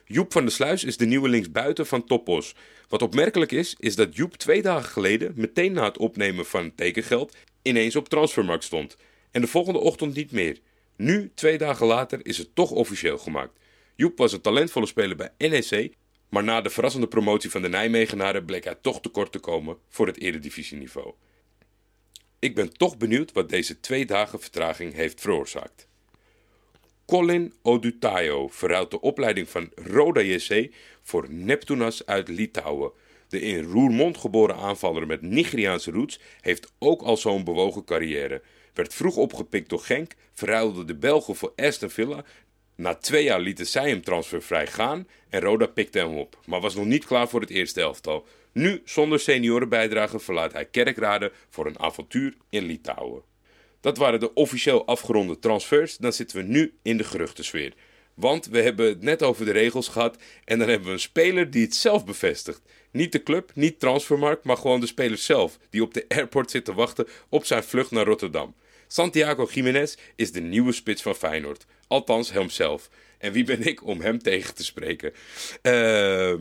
Joep 0.05 0.31
van 0.31 0.43
der 0.43 0.51
Sluis 0.51 0.83
is 0.83 0.97
de 0.97 1.05
nieuwe 1.05 1.29
linksbuiten 1.29 1.87
van 1.87 2.05
Topos. 2.05 2.55
Wat 2.87 3.01
opmerkelijk 3.01 3.51
is, 3.51 3.75
is 3.79 3.95
dat 3.95 4.15
Joep 4.15 4.35
twee 4.35 4.61
dagen 4.61 4.89
geleden, 4.89 5.33
meteen 5.35 5.73
na 5.73 5.83
het 5.83 5.97
opnemen 5.97 6.45
van 6.45 6.75
tekengeld, 6.75 7.35
ineens 7.61 7.95
op 7.95 8.09
transfermarkt 8.09 8.63
stond. 8.63 8.97
En 9.31 9.41
de 9.41 9.47
volgende 9.47 9.79
ochtend 9.79 10.15
niet 10.15 10.31
meer. 10.31 10.59
Nu, 10.95 11.31
twee 11.35 11.57
dagen 11.57 11.85
later, 11.85 12.25
is 12.25 12.37
het 12.37 12.55
toch 12.55 12.71
officieel 12.71 13.17
gemaakt. 13.17 13.59
Joep 13.95 14.17
was 14.17 14.33
een 14.33 14.41
talentvolle 14.41 14.85
speler 14.85 15.15
bij 15.15 15.29
NEC, 15.37 15.93
maar 16.29 16.43
na 16.43 16.61
de 16.61 16.69
verrassende 16.69 17.07
promotie 17.07 17.49
van 17.49 17.61
de 17.61 17.69
Nijmegenaren 17.69 18.45
bleek 18.45 18.63
hij 18.63 18.75
toch 18.81 19.01
tekort 19.01 19.31
te 19.31 19.39
komen 19.39 19.77
voor 19.89 20.07
het 20.07 20.19
eredivisieniveau. 20.19 21.13
Ik 22.39 22.55
ben 22.55 22.77
toch 22.77 22.97
benieuwd 22.97 23.31
wat 23.31 23.49
deze 23.49 23.79
twee 23.79 24.05
dagen 24.05 24.39
vertraging 24.39 24.93
heeft 24.93 25.21
veroorzaakt. 25.21 25.87
Colin 27.05 27.53
Odutayo 27.61 28.47
verruilt 28.47 28.91
de 28.91 29.01
opleiding 29.01 29.49
van 29.49 29.71
Roda 29.75 30.21
JC 30.21 30.73
voor 31.01 31.25
Neptunas 31.29 32.05
uit 32.05 32.27
Litouwen. 32.27 32.91
De 33.27 33.41
in 33.41 33.63
Roermond 33.63 34.17
geboren 34.17 34.55
aanvaller 34.55 35.07
met 35.07 35.21
Nigeriaanse 35.21 35.91
roots 35.91 36.19
heeft 36.41 36.73
ook 36.79 37.01
al 37.01 37.17
zo'n 37.17 37.43
bewogen 37.43 37.83
carrière 37.83 38.41
werd 38.75 38.93
vroeg 38.93 39.15
opgepikt 39.15 39.69
door 39.69 39.79
Genk, 39.79 40.13
verruilde 40.33 40.85
de 40.85 40.95
Belgen 40.95 41.35
voor 41.35 41.53
Aston 41.55 41.89
Villa. 41.89 42.23
Na 42.75 42.95
twee 42.95 43.23
jaar 43.23 43.39
lieten 43.39 43.67
zij 43.67 43.89
hem 43.89 44.03
transfervrij 44.03 44.67
gaan 44.67 45.07
en 45.29 45.41
Roda 45.41 45.65
pikte 45.65 45.97
hem 45.97 46.17
op, 46.17 46.39
maar 46.45 46.61
was 46.61 46.75
nog 46.75 46.85
niet 46.85 47.05
klaar 47.05 47.29
voor 47.29 47.41
het 47.41 47.49
eerste 47.49 47.81
elftal. 47.81 48.25
Nu, 48.51 48.81
zonder 48.85 49.19
seniorenbijdrage, 49.19 50.19
verlaat 50.19 50.53
hij 50.53 50.65
Kerkrade 50.65 51.31
voor 51.49 51.65
een 51.65 51.79
avontuur 51.79 52.33
in 52.49 52.65
Litouwen. 52.65 53.21
Dat 53.81 53.97
waren 53.97 54.19
de 54.19 54.33
officieel 54.33 54.85
afgeronde 54.85 55.39
transfers, 55.39 55.97
dan 55.97 56.13
zitten 56.13 56.37
we 56.37 56.43
nu 56.43 56.73
in 56.81 56.97
de 56.97 57.03
geruchtensfeer. 57.03 57.73
Want 58.13 58.45
we 58.45 58.61
hebben 58.61 58.87
het 58.87 59.01
net 59.01 59.23
over 59.23 59.45
de 59.45 59.51
regels 59.51 59.87
gehad 59.87 60.17
en 60.45 60.59
dan 60.59 60.69
hebben 60.69 60.87
we 60.87 60.93
een 60.93 60.99
speler 60.99 61.51
die 61.51 61.61
het 61.61 61.75
zelf 61.75 62.05
bevestigt. 62.05 62.61
Niet 62.91 63.11
de 63.11 63.23
club, 63.23 63.51
niet 63.53 63.79
transfermarkt, 63.79 64.43
maar 64.43 64.57
gewoon 64.57 64.79
de 64.79 64.87
speler 64.87 65.17
zelf, 65.17 65.57
die 65.69 65.83
op 65.83 65.93
de 65.93 66.05
airport 66.07 66.51
zit 66.51 66.65
te 66.65 66.73
wachten 66.73 67.07
op 67.29 67.45
zijn 67.45 67.63
vlucht 67.63 67.91
naar 67.91 68.05
Rotterdam. 68.05 68.55
Santiago 68.87 69.47
Jiménez 69.51 69.95
is 70.15 70.31
de 70.31 70.41
nieuwe 70.41 70.71
spits 70.71 71.01
van 71.01 71.15
Feyenoord. 71.15 71.65
Althans, 71.87 72.31
hemzelf. 72.31 72.89
En 73.17 73.31
wie 73.31 73.43
ben 73.43 73.67
ik 73.67 73.85
om 73.85 74.01
hem 74.01 74.19
tegen 74.19 74.55
te 74.55 74.63
spreken? 74.63 75.13
Uh, 75.61 76.33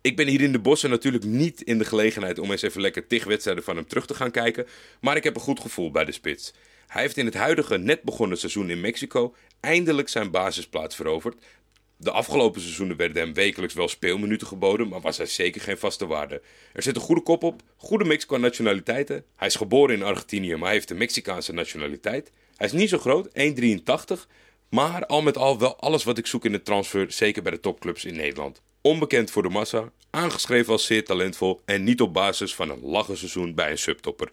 ik 0.00 0.16
ben 0.16 0.26
hier 0.26 0.40
in 0.40 0.52
de 0.52 0.58
bossen 0.58 0.90
natuurlijk 0.90 1.24
niet 1.24 1.62
in 1.62 1.78
de 1.78 1.84
gelegenheid 1.84 2.38
om 2.38 2.50
eens 2.50 2.62
even 2.62 2.80
lekker 2.80 3.06
tig 3.06 3.24
wedstrijden 3.24 3.64
van 3.64 3.76
hem 3.76 3.86
terug 3.86 4.06
te 4.06 4.14
gaan 4.14 4.30
kijken. 4.30 4.66
Maar 5.00 5.16
ik 5.16 5.24
heb 5.24 5.34
een 5.34 5.40
goed 5.40 5.60
gevoel 5.60 5.90
bij 5.90 6.04
de 6.04 6.12
spits. 6.12 6.52
Hij 6.86 7.02
heeft 7.02 7.16
in 7.16 7.24
het 7.24 7.34
huidige 7.34 7.78
net 7.78 8.02
begonnen 8.02 8.38
seizoen 8.38 8.70
in 8.70 8.80
Mexico 8.80 9.34
eindelijk 9.60 10.08
zijn 10.08 10.30
basisplaats 10.30 10.96
veroverd. 10.96 11.44
De 12.00 12.10
afgelopen 12.10 12.60
seizoenen 12.60 12.96
werden 12.96 13.22
hem 13.22 13.34
wekelijks 13.34 13.74
wel 13.74 13.88
speelminuten 13.88 14.46
geboden, 14.46 14.88
maar 14.88 15.00
was 15.00 15.16
hij 15.16 15.26
zeker 15.26 15.60
geen 15.60 15.78
vaste 15.78 16.06
waarde. 16.06 16.42
Er 16.72 16.82
zit 16.82 16.96
een 16.96 17.02
goede 17.02 17.22
kop 17.22 17.42
op, 17.42 17.62
goede 17.76 18.04
mix 18.04 18.26
qua 18.26 18.36
nationaliteiten. 18.36 19.24
Hij 19.36 19.46
is 19.46 19.54
geboren 19.54 19.94
in 19.94 20.02
Argentinië, 20.02 20.56
maar 20.56 20.70
heeft 20.70 20.88
de 20.88 20.94
Mexicaanse 20.94 21.52
nationaliteit. 21.52 22.30
Hij 22.56 22.66
is 22.66 22.72
niet 22.72 22.88
zo 22.88 22.98
groot, 22.98 23.28
1,83, 23.28 24.26
maar 24.68 25.06
al 25.06 25.22
met 25.22 25.36
al 25.36 25.58
wel 25.58 25.76
alles 25.76 26.04
wat 26.04 26.18
ik 26.18 26.26
zoek 26.26 26.44
in 26.44 26.52
de 26.52 26.62
transfer, 26.62 27.12
zeker 27.12 27.42
bij 27.42 27.52
de 27.52 27.60
topclubs 27.60 28.04
in 28.04 28.16
Nederland. 28.16 28.62
Onbekend 28.80 29.30
voor 29.30 29.42
de 29.42 29.48
massa, 29.48 29.92
aangeschreven 30.10 30.72
als 30.72 30.86
zeer 30.86 31.04
talentvol 31.04 31.60
en 31.64 31.84
niet 31.84 32.00
op 32.00 32.12
basis 32.12 32.54
van 32.54 32.70
een 32.70 32.80
lachen 32.82 33.16
seizoen 33.16 33.54
bij 33.54 33.70
een 33.70 33.78
subtopper. 33.78 34.30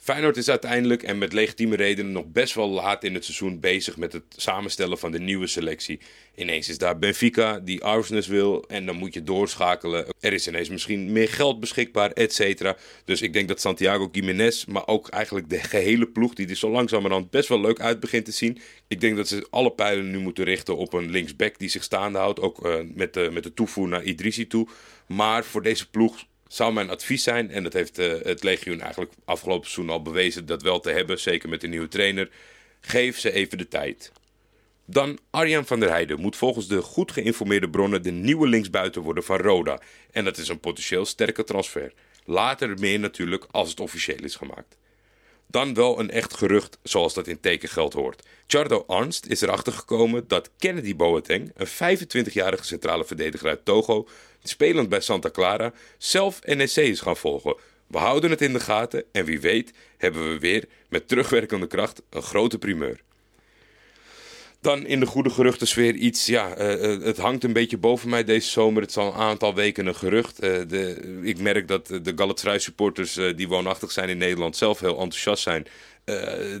Feyenoord 0.00 0.36
is 0.36 0.48
uiteindelijk 0.48 1.02
en 1.02 1.18
met 1.18 1.32
legitieme 1.32 1.76
redenen 1.76 2.12
nog 2.12 2.24
best 2.26 2.54
wel 2.54 2.68
laat 2.68 3.04
in 3.04 3.14
het 3.14 3.24
seizoen 3.24 3.60
bezig 3.60 3.96
met 3.96 4.12
het 4.12 4.22
samenstellen 4.36 4.98
van 4.98 5.12
de 5.12 5.18
nieuwe 5.18 5.46
selectie. 5.46 6.00
Ineens 6.34 6.68
is 6.68 6.78
daar 6.78 6.98
Benfica 6.98 7.58
die 7.58 7.84
Arsenis 7.84 8.26
wil 8.26 8.64
en 8.68 8.86
dan 8.86 8.96
moet 8.96 9.14
je 9.14 9.22
doorschakelen. 9.22 10.06
Er 10.20 10.32
is 10.32 10.48
ineens 10.48 10.68
misschien 10.68 11.12
meer 11.12 11.28
geld 11.28 11.60
beschikbaar, 11.60 12.10
et 12.10 12.34
cetera. 12.34 12.76
Dus 13.04 13.22
ik 13.22 13.32
denk 13.32 13.48
dat 13.48 13.60
Santiago 13.60 14.08
Gimenez, 14.12 14.64
maar 14.64 14.86
ook 14.86 15.08
eigenlijk 15.08 15.50
de 15.50 15.58
gehele 15.58 16.06
ploeg 16.06 16.34
die 16.34 16.48
er 16.48 16.56
zo 16.56 16.70
langzamerhand 16.70 17.30
best 17.30 17.48
wel 17.48 17.60
leuk 17.60 17.80
uit 17.80 18.00
begint 18.00 18.24
te 18.24 18.32
zien. 18.32 18.58
Ik 18.88 19.00
denk 19.00 19.16
dat 19.16 19.28
ze 19.28 19.46
alle 19.50 19.72
pijlen 19.72 20.10
nu 20.10 20.18
moeten 20.18 20.44
richten 20.44 20.76
op 20.76 20.92
een 20.92 21.10
linksback 21.10 21.58
die 21.58 21.68
zich 21.68 21.82
staande 21.82 22.18
houdt. 22.18 22.40
Ook 22.40 22.66
uh, 22.66 22.74
met, 22.94 23.14
de, 23.14 23.28
met 23.32 23.42
de 23.42 23.54
toevoer 23.54 23.88
naar 23.88 24.02
Idrissi 24.02 24.46
toe. 24.46 24.68
Maar 25.06 25.44
voor 25.44 25.62
deze 25.62 25.90
ploeg 25.90 26.24
zou 26.52 26.72
mijn 26.72 26.90
advies 26.90 27.22
zijn, 27.22 27.50
en 27.50 27.62
dat 27.62 27.72
heeft 27.72 27.98
uh, 27.98 28.12
het 28.22 28.42
Legioen 28.42 28.80
eigenlijk 28.80 29.12
afgelopen 29.24 29.70
seizoen 29.70 29.94
al 29.94 30.02
bewezen 30.02 30.46
dat 30.46 30.62
wel 30.62 30.80
te 30.80 30.90
hebben, 30.90 31.20
zeker 31.20 31.48
met 31.48 31.60
de 31.60 31.66
nieuwe 31.66 31.88
trainer. 31.88 32.30
Geef 32.80 33.18
ze 33.18 33.32
even 33.32 33.58
de 33.58 33.68
tijd. 33.68 34.12
Dan 34.84 35.18
Arjan 35.30 35.66
van 35.66 35.80
der 35.80 35.88
Heijden 35.88 36.20
moet 36.20 36.36
volgens 36.36 36.68
de 36.68 36.82
goed 36.82 37.12
geïnformeerde 37.12 37.70
bronnen 37.70 38.02
de 38.02 38.10
nieuwe 38.10 38.48
linksbuiten 38.48 39.02
worden 39.02 39.24
van 39.24 39.36
Roda. 39.36 39.80
En 40.10 40.24
dat 40.24 40.38
is 40.38 40.48
een 40.48 40.60
potentieel 40.60 41.06
sterke 41.06 41.44
transfer. 41.44 41.92
Later 42.24 42.78
meer 42.78 42.98
natuurlijk 42.98 43.46
als 43.50 43.70
het 43.70 43.80
officieel 43.80 44.24
is 44.24 44.36
gemaakt. 44.36 44.76
Dan 45.50 45.74
wel 45.74 45.98
een 45.98 46.10
echt 46.10 46.36
gerucht 46.36 46.78
zoals 46.82 47.14
dat 47.14 47.26
in 47.26 47.40
tekengeld 47.40 47.92
hoort. 47.92 48.22
Chardo 48.46 48.84
Arnst 48.86 49.26
is 49.26 49.40
erachter 49.40 49.72
gekomen 49.72 50.24
dat 50.28 50.50
Kennedy 50.58 50.96
Boateng, 50.96 51.52
een 51.56 51.96
25-jarige 51.96 52.64
centrale 52.64 53.04
verdediger 53.04 53.48
uit 53.48 53.64
Togo, 53.64 54.08
spelend 54.42 54.88
bij 54.88 55.00
Santa 55.00 55.30
Clara, 55.30 55.72
zelf 55.98 56.44
NEC 56.44 56.76
is 56.76 57.00
gaan 57.00 57.16
volgen. 57.16 57.56
We 57.86 57.98
houden 57.98 58.30
het 58.30 58.40
in 58.40 58.52
de 58.52 58.60
gaten 58.60 59.04
en 59.12 59.24
wie 59.24 59.40
weet 59.40 59.72
hebben 59.96 60.32
we 60.32 60.38
weer 60.38 60.64
met 60.88 61.08
terugwerkende 61.08 61.66
kracht 61.66 62.02
een 62.10 62.22
grote 62.22 62.58
primeur. 62.58 63.00
Dan 64.60 64.86
in 64.86 65.00
de 65.00 65.06
goede 65.06 65.30
geruchtensfeer 65.30 65.94
iets, 65.94 66.26
ja, 66.26 66.58
uh, 66.58 67.04
het 67.04 67.16
hangt 67.16 67.44
een 67.44 67.52
beetje 67.52 67.78
boven 67.78 68.08
mij 68.08 68.24
deze 68.24 68.50
zomer. 68.50 68.80
Het 68.80 68.90
is 68.90 68.96
al 68.96 69.06
een 69.06 69.18
aantal 69.18 69.54
weken 69.54 69.86
een 69.86 69.94
gerucht. 69.94 70.44
Uh, 70.44 70.58
de, 70.68 71.20
ik 71.22 71.38
merk 71.38 71.68
dat 71.68 71.86
de 71.86 72.12
Galatasaray 72.16 72.58
supporters 72.58 73.18
die 73.36 73.48
woonachtig 73.48 73.92
zijn 73.92 74.08
in 74.08 74.18
Nederland 74.18 74.56
zelf 74.56 74.80
heel 74.80 74.98
enthousiast 74.98 75.42
zijn. 75.42 75.66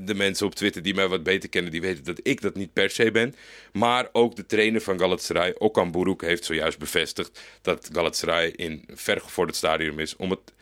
de 0.04 0.14
mensen 0.14 0.46
op 0.46 0.54
Twitter 0.54 0.82
die 0.82 0.94
mij 0.94 1.08
wat 1.08 1.22
beter 1.22 1.48
kennen, 1.48 1.72
die 1.72 1.80
weten 1.80 2.04
dat 2.04 2.20
ik 2.22 2.40
dat 2.40 2.54
niet 2.54 2.72
per 2.72 2.90
se 2.90 3.10
ben. 3.10 3.34
Maar 3.72 4.08
ook 4.12 4.36
de 4.36 4.46
trainer 4.46 4.80
van 4.80 4.98
Galatasaray, 4.98 5.54
Okan 5.58 5.90
Buruk, 5.90 6.20
heeft 6.20 6.44
zojuist 6.44 6.78
bevestigd 6.78 7.40
dat 7.62 7.88
Galatasaray 7.92 8.52
in 8.56 8.84
vergevorderd 8.94 9.56
stadium 9.56 9.98
is 9.98 10.16
om 10.16 10.30
het 10.30 10.52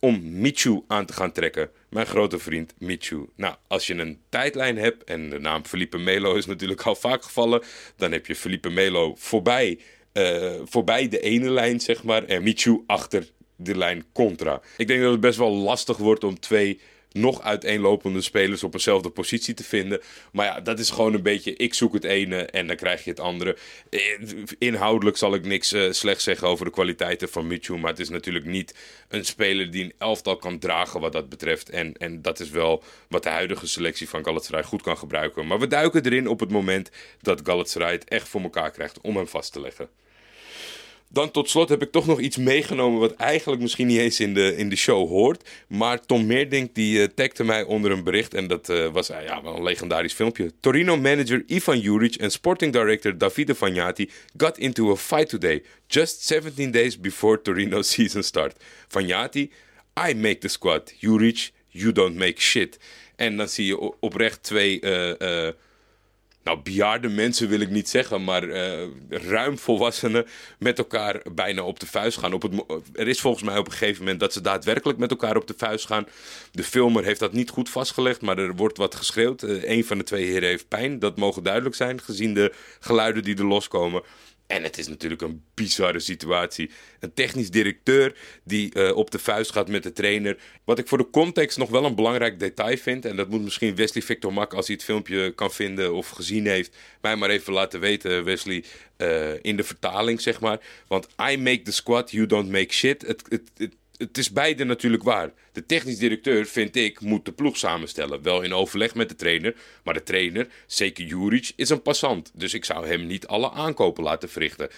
om 0.00 0.40
Michu 0.40 0.82
aan 0.86 1.06
te 1.06 1.12
gaan 1.12 1.32
trekken. 1.32 1.70
Mijn 1.90 2.06
grote 2.06 2.38
vriend 2.38 2.74
Michu. 2.78 3.28
Nou, 3.36 3.54
als 3.66 3.86
je 3.86 3.94
een 3.94 4.20
tijdlijn 4.28 4.78
hebt, 4.78 5.04
en 5.04 5.30
de 5.30 5.38
naam 5.38 5.64
Felipe 5.64 5.98
Melo 5.98 6.34
is 6.34 6.46
natuurlijk 6.46 6.82
al 6.82 6.94
vaak 6.94 7.22
gevallen, 7.22 7.62
dan 7.96 8.12
heb 8.12 8.26
je 8.26 8.34
Felipe 8.34 8.70
Melo 8.70 9.14
voorbij, 9.14 9.78
uh, 10.12 10.52
voorbij 10.64 11.08
de 11.08 11.20
ene 11.20 11.50
lijn, 11.50 11.80
zeg 11.80 12.02
maar, 12.02 12.24
en 12.24 12.42
Michu 12.42 12.82
achter 12.86 13.30
de 13.56 13.76
lijn 13.76 14.04
contra. 14.12 14.60
Ik 14.76 14.86
denk 14.86 15.02
dat 15.02 15.12
het 15.12 15.20
best 15.20 15.38
wel 15.38 15.52
lastig 15.52 15.96
wordt 15.96 16.24
om 16.24 16.40
twee 16.40 16.80
nog 17.12 17.42
uiteenlopende 17.42 18.20
spelers 18.20 18.62
op 18.62 18.74
eenzelfde 18.74 19.10
positie 19.10 19.54
te 19.54 19.64
vinden. 19.64 20.00
Maar 20.32 20.46
ja, 20.46 20.60
dat 20.60 20.78
is 20.78 20.90
gewoon 20.90 21.14
een 21.14 21.22
beetje, 21.22 21.56
ik 21.56 21.74
zoek 21.74 21.92
het 21.92 22.04
ene 22.04 22.42
en 22.42 22.66
dan 22.66 22.76
krijg 22.76 23.04
je 23.04 23.10
het 23.10 23.20
andere. 23.20 23.56
Eh, 23.90 24.00
inhoudelijk 24.58 25.16
zal 25.16 25.34
ik 25.34 25.46
niks 25.46 25.72
uh, 25.72 25.92
slechts 25.92 26.24
zeggen 26.24 26.48
over 26.48 26.64
de 26.64 26.70
kwaliteiten 26.70 27.28
van 27.28 27.46
Mitchell. 27.46 27.76
Maar 27.76 27.90
het 27.90 28.00
is 28.00 28.08
natuurlijk 28.08 28.44
niet 28.44 28.74
een 29.08 29.24
speler 29.24 29.70
die 29.70 29.84
een 29.84 29.94
elftal 29.98 30.36
kan 30.36 30.58
dragen 30.58 31.00
wat 31.00 31.12
dat 31.12 31.28
betreft. 31.28 31.70
En, 31.70 31.96
en 31.96 32.22
dat 32.22 32.40
is 32.40 32.50
wel 32.50 32.82
wat 33.08 33.22
de 33.22 33.28
huidige 33.28 33.66
selectie 33.66 34.08
van 34.08 34.24
Galatasaray 34.24 34.62
goed 34.62 34.82
kan 34.82 34.98
gebruiken. 34.98 35.46
Maar 35.46 35.58
we 35.58 35.66
duiken 35.66 36.04
erin 36.04 36.28
op 36.28 36.40
het 36.40 36.50
moment 36.50 36.90
dat 37.20 37.40
Galatasaray 37.44 37.92
het 37.92 38.08
echt 38.08 38.28
voor 38.28 38.40
elkaar 38.40 38.70
krijgt 38.70 39.00
om 39.00 39.16
hem 39.16 39.28
vast 39.28 39.52
te 39.52 39.60
leggen. 39.60 39.88
Dan 41.10 41.30
tot 41.30 41.50
slot 41.50 41.68
heb 41.68 41.82
ik 41.82 41.92
toch 41.92 42.06
nog 42.06 42.20
iets 42.20 42.36
meegenomen 42.36 43.00
wat 43.00 43.14
eigenlijk 43.14 43.62
misschien 43.62 43.86
niet 43.86 43.98
eens 43.98 44.20
in 44.20 44.34
de, 44.34 44.56
in 44.56 44.68
de 44.68 44.76
show 44.76 45.08
hoort. 45.08 45.48
Maar 45.68 46.06
Tom 46.06 46.26
Meerdink 46.26 46.74
die 46.74 47.12
uh, 47.16 47.46
mij 47.46 47.62
onder 47.62 47.90
een 47.90 48.04
bericht 48.04 48.34
en 48.34 48.46
dat 48.46 48.68
uh, 48.68 48.86
was 48.92 49.10
uh, 49.10 49.16
ja, 49.24 49.42
wel 49.42 49.56
een 49.56 49.62
legendarisch 49.62 50.12
filmpje. 50.12 50.52
Torino 50.60 50.96
manager 50.96 51.42
Ivan 51.46 51.80
Juric 51.80 52.14
en 52.14 52.30
sporting 52.30 52.72
director 52.72 53.18
Davide 53.18 53.54
Fagnati 53.54 54.10
got 54.36 54.58
into 54.58 54.90
a 54.90 54.96
fight 54.96 55.28
today, 55.28 55.62
just 55.86 56.26
17 56.26 56.70
days 56.70 57.00
before 57.00 57.42
Torino 57.42 57.82
season 57.92 58.22
start. 58.22 58.64
Fagnati, 58.88 59.50
I 60.08 60.14
make 60.14 60.38
the 60.38 60.48
squad. 60.48 60.92
Juric, 61.00 61.50
you 61.68 61.92
don't 61.92 62.16
make 62.16 62.40
shit. 62.40 62.78
En 63.16 63.36
dan 63.36 63.48
zie 63.48 63.66
je 63.66 64.00
oprecht 64.00 64.42
twee 64.42 64.80
nou, 66.44 66.60
bejaarde 66.62 67.08
mensen 67.08 67.48
wil 67.48 67.60
ik 67.60 67.70
niet 67.70 67.88
zeggen, 67.88 68.24
maar 68.24 68.44
uh, 68.44 68.86
ruim 69.08 69.58
volwassenen 69.58 70.26
met 70.58 70.78
elkaar 70.78 71.22
bijna 71.32 71.62
op 71.62 71.80
de 71.80 71.86
vuist 71.86 72.18
gaan. 72.18 72.32
Op 72.32 72.42
het, 72.42 72.52
er 72.92 73.08
is 73.08 73.20
volgens 73.20 73.44
mij 73.44 73.58
op 73.58 73.66
een 73.66 73.72
gegeven 73.72 74.02
moment 74.02 74.20
dat 74.20 74.32
ze 74.32 74.40
daadwerkelijk 74.40 74.98
met 74.98 75.10
elkaar 75.10 75.36
op 75.36 75.46
de 75.46 75.54
vuist 75.56 75.86
gaan. 75.86 76.06
De 76.52 76.64
filmer 76.64 77.04
heeft 77.04 77.20
dat 77.20 77.32
niet 77.32 77.50
goed 77.50 77.70
vastgelegd, 77.70 78.20
maar 78.20 78.38
er 78.38 78.56
wordt 78.56 78.76
wat 78.76 78.94
geschreeuwd. 78.94 79.42
Uh, 79.42 79.68
een 79.70 79.84
van 79.84 79.98
de 79.98 80.04
twee 80.04 80.24
heren 80.24 80.48
heeft 80.48 80.68
pijn, 80.68 80.98
dat 80.98 81.16
mogen 81.16 81.42
duidelijk 81.42 81.74
zijn, 81.74 82.00
gezien 82.00 82.34
de 82.34 82.52
geluiden 82.80 83.22
die 83.22 83.36
er 83.36 83.46
loskomen. 83.46 84.02
En 84.48 84.62
het 84.62 84.78
is 84.78 84.88
natuurlijk 84.88 85.22
een 85.22 85.42
bizarre 85.54 86.00
situatie. 86.00 86.70
Een 87.00 87.14
technisch 87.14 87.50
directeur 87.50 88.16
die 88.44 88.74
uh, 88.74 88.96
op 88.96 89.10
de 89.10 89.18
vuist 89.18 89.52
gaat 89.52 89.68
met 89.68 89.82
de 89.82 89.92
trainer. 89.92 90.36
Wat 90.64 90.78
ik 90.78 90.88
voor 90.88 90.98
de 90.98 91.10
context 91.10 91.58
nog 91.58 91.70
wel 91.70 91.84
een 91.84 91.94
belangrijk 91.94 92.38
detail 92.38 92.76
vind. 92.76 93.04
En 93.04 93.16
dat 93.16 93.28
moet 93.28 93.42
misschien 93.42 93.74
Wesley 93.74 94.02
Victor 94.02 94.32
Mak, 94.32 94.54
als 94.54 94.66
hij 94.66 94.74
het 94.76 94.84
filmpje 94.84 95.34
kan 95.34 95.52
vinden 95.52 95.94
of 95.94 96.08
gezien 96.08 96.46
heeft, 96.46 96.76
mij 97.00 97.16
maar 97.16 97.30
even 97.30 97.52
laten 97.52 97.80
weten, 97.80 98.24
Wesley. 98.24 98.64
Uh, 98.96 99.30
in 99.42 99.56
de 99.56 99.64
vertaling, 99.64 100.20
zeg 100.20 100.40
maar. 100.40 100.60
Want 100.86 101.08
I 101.30 101.36
make 101.36 101.62
the 101.62 101.72
squad, 101.72 102.10
you 102.10 102.26
don't 102.26 102.50
make 102.50 102.74
shit. 102.74 103.02
Het, 103.02 103.22
het 103.28 103.72
het 103.98 104.18
is 104.18 104.32
beide 104.32 104.64
natuurlijk 104.64 105.02
waar. 105.02 105.32
De 105.52 105.66
technisch 105.66 105.98
directeur, 105.98 106.46
vind 106.46 106.76
ik, 106.76 107.00
moet 107.00 107.24
de 107.24 107.32
ploeg 107.32 107.56
samenstellen. 107.56 108.22
Wel 108.22 108.42
in 108.42 108.52
overleg 108.52 108.94
met 108.94 109.08
de 109.08 109.14
trainer. 109.14 109.54
Maar 109.84 109.94
de 109.94 110.02
trainer, 110.02 110.48
zeker 110.66 111.04
Juric, 111.04 111.52
is 111.56 111.68
een 111.68 111.82
passant. 111.82 112.30
Dus 112.34 112.54
ik 112.54 112.64
zou 112.64 112.86
hem 112.86 113.06
niet 113.06 113.26
alle 113.26 113.50
aankopen 113.50 114.02
laten 114.04 114.28
verrichten. 114.28 114.68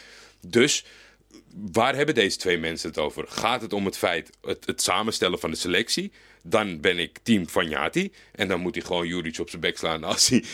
Dus 0.46 0.84
waar 1.72 1.96
hebben 1.96 2.14
deze 2.14 2.36
twee 2.36 2.58
mensen 2.58 2.88
het 2.88 2.98
over? 2.98 3.24
Gaat 3.28 3.62
het 3.62 3.72
om 3.72 3.84
het 3.84 3.96
feit, 3.96 4.30
het, 4.42 4.66
het 4.66 4.82
samenstellen 4.82 5.38
van 5.38 5.50
de 5.50 5.56
selectie? 5.56 6.12
Dan 6.42 6.80
ben 6.80 6.98
ik 6.98 7.18
team 7.22 7.48
Vanjati. 7.48 8.12
En 8.32 8.48
dan 8.48 8.60
moet 8.60 8.74
hij 8.74 8.84
gewoon 8.84 9.06
Juric 9.06 9.38
op 9.38 9.50
zijn 9.50 9.60
bek 9.60 9.78
slaan 9.78 10.04
als 10.04 10.28
hij, 10.28 10.44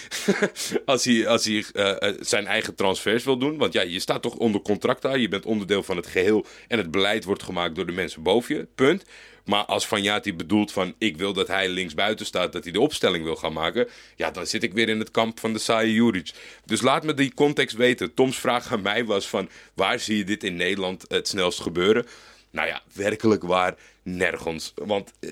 als 0.84 1.04
hij, 1.04 1.14
hij 1.14 1.64
uh, 1.72 2.18
zijn 2.20 2.46
eigen 2.46 2.74
transfers 2.74 3.24
wil 3.24 3.38
doen. 3.38 3.56
Want 3.56 3.72
ja, 3.72 3.82
je 3.82 4.00
staat 4.00 4.22
toch 4.22 4.34
onder 4.34 4.60
contract 4.60 5.02
daar. 5.02 5.18
Je 5.18 5.28
bent 5.28 5.44
onderdeel 5.44 5.82
van 5.82 5.96
het 5.96 6.06
geheel. 6.06 6.46
En 6.68 6.78
het 6.78 6.90
beleid 6.90 7.24
wordt 7.24 7.42
gemaakt 7.42 7.74
door 7.74 7.86
de 7.86 7.92
mensen 7.92 8.22
boven 8.22 8.56
je. 8.56 8.66
Punt. 8.74 9.04
Maar 9.46 9.64
als 9.64 9.86
Vanjati 9.86 10.34
bedoelt 10.34 10.72
van 10.72 10.94
ik 10.98 11.16
wil 11.16 11.32
dat 11.32 11.48
hij 11.48 11.68
linksbuiten 11.68 12.26
staat, 12.26 12.52
dat 12.52 12.64
hij 12.64 12.72
de 12.72 12.80
opstelling 12.80 13.24
wil 13.24 13.36
gaan 13.36 13.52
maken, 13.52 13.88
ja, 14.16 14.30
dan 14.30 14.46
zit 14.46 14.62
ik 14.62 14.72
weer 14.72 14.88
in 14.88 14.98
het 14.98 15.10
kamp 15.10 15.40
van 15.40 15.52
de 15.52 15.58
saaie 15.58 15.92
Juric. 15.92 16.32
Dus 16.64 16.80
laat 16.80 17.04
me 17.04 17.14
die 17.14 17.34
context 17.34 17.76
weten. 17.76 18.14
Toms 18.14 18.38
vraag 18.38 18.72
aan 18.72 18.82
mij 18.82 19.04
was 19.04 19.28
van 19.28 19.48
waar 19.74 19.98
zie 19.98 20.16
je 20.16 20.24
dit 20.24 20.44
in 20.44 20.56
Nederland 20.56 21.04
het 21.08 21.28
snelst 21.28 21.60
gebeuren? 21.60 22.06
Nou 22.50 22.68
ja, 22.68 22.82
werkelijk 22.92 23.42
waar 23.42 23.74
nergens. 24.06 24.72
Want 24.74 25.12
eh, 25.20 25.30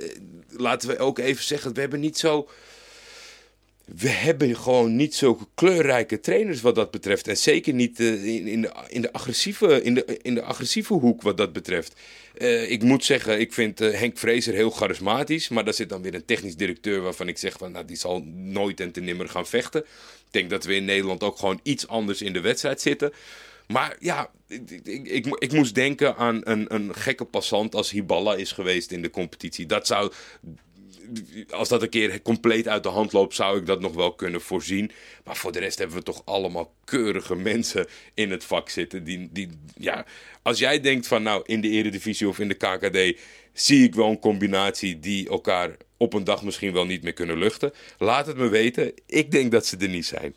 laten 0.51 0.89
we 0.89 0.99
ook 0.99 1.19
even 1.19 1.45
zeggen, 1.45 1.75
we 1.75 1.81
hebben 1.81 2.01
niet 2.01 2.19
zo. 2.19 2.49
We 3.85 4.09
hebben 4.09 4.57
gewoon 4.57 4.97
niet 4.97 5.15
zulke 5.15 5.47
kleurrijke 5.55 6.21
trainers 6.21 6.61
wat 6.61 6.75
dat 6.75 6.91
betreft. 6.91 7.29
En 7.29 7.37
zeker 7.37 7.75
niet 7.75 8.01
uh, 8.01 8.25
in, 8.25 8.47
in, 8.47 8.61
de, 8.61 8.73
in, 8.89 9.03
de 9.03 9.13
agressieve, 9.13 9.83
in, 9.83 9.95
de, 9.95 10.19
in 10.23 10.35
de 10.35 10.43
agressieve 10.43 10.95
hoek 10.95 11.23
wat 11.23 11.37
dat 11.37 11.53
betreft. 11.53 12.01
Uh, 12.39 12.71
ik 12.71 12.83
moet 12.83 13.05
zeggen, 13.05 13.41
ik 13.41 13.53
vind 13.53 13.79
Henk 13.79 14.19
Vrezer 14.19 14.55
heel 14.55 14.71
charismatisch. 14.71 15.49
Maar 15.49 15.65
daar 15.65 15.75
zit 15.75 15.89
dan 15.89 16.03
weer 16.03 16.15
een 16.15 16.25
technisch 16.25 16.57
directeur 16.57 17.01
waarvan 17.01 17.29
ik 17.29 17.39
zeg 17.39 17.57
van... 17.59 17.73
Nou, 17.73 17.85
die 17.85 17.97
zal 17.97 18.23
nooit 18.35 18.81
en 18.81 18.93
te 18.93 19.01
nimmer 19.01 19.29
gaan 19.29 19.47
vechten. 19.47 19.81
Ik 19.81 20.31
denk 20.31 20.51
dat 20.51 20.65
we 20.65 20.75
in 20.75 20.85
Nederland 20.85 21.23
ook 21.23 21.39
gewoon 21.39 21.61
iets 21.63 21.89
anders 21.89 22.23
in 22.23 22.33
de 22.33 22.41
wedstrijd 22.41 22.81
zitten. 22.81 23.13
Maar 23.67 23.97
ja, 23.99 24.31
ik, 24.49 24.71
ik, 24.71 25.07
ik, 25.07 25.27
ik, 25.39 25.53
moest 25.53 25.75
denken 25.75 26.17
aan 26.17 26.41
een, 26.45 26.75
een 26.75 26.95
gekke 26.95 27.25
passant 27.25 27.75
als 27.75 27.91
Hiballa 27.91 28.35
is 28.35 28.53
geweest 28.53 28.91
in 28.91 29.03
de 29.03 29.11
competitie. 29.11 29.67
Dat 29.67 29.87
zou, 29.87 30.13
als 31.51 31.69
dat 31.69 31.83
een 31.83 31.89
keer 31.89 32.23
compleet 32.23 32.69
uit 32.69 32.83
de 32.83 32.89
hand 32.89 33.13
loopt, 33.13 33.35
zou 33.35 33.59
ik 33.59 33.67
dat 33.67 33.81
nog 33.81 33.95
wel 33.95 34.15
kunnen 34.15 34.41
voorzien. 34.41 34.91
Maar 35.25 35.37
voor 35.37 35.53
de 35.53 35.59
rest 35.59 35.79
hebben 35.79 35.97
we 35.97 36.03
toch 36.03 36.23
allemaal 36.25 36.75
keurige 36.85 37.37
mensen 37.37 37.87
in 38.15 38.31
het 38.31 38.45
vak 38.45 38.69
zitten. 38.69 39.05
Die, 39.05 39.29
die, 39.33 39.49
ja, 39.77 40.07
als 40.43 40.59
jij 40.59 40.81
denkt 40.81 41.07
van 41.07 41.23
nou, 41.23 41.43
in 41.47 41.61
de 41.61 41.69
Eredivisie 41.69 42.29
of 42.29 42.39
in 42.39 42.49
de 42.49 42.55
KKD 42.55 43.21
zie 43.53 43.85
ik 43.85 43.95
wel 43.95 44.11
een 44.11 44.19
combinatie 44.19 44.99
die 44.99 45.29
elkaar 45.29 45.77
op 45.97 46.13
een 46.13 46.25
dag 46.25 46.43
misschien 46.43 46.73
wel 46.73 46.85
niet 46.85 47.03
meer 47.03 47.13
kunnen 47.13 47.39
luchten. 47.39 47.73
Laat 47.99 48.27
het 48.27 48.37
me 48.37 48.49
weten. 48.49 48.93
Ik 49.07 49.31
denk 49.31 49.51
dat 49.51 49.67
ze 49.67 49.77
er 49.77 49.89
niet 49.89 50.07
zijn. 50.07 50.35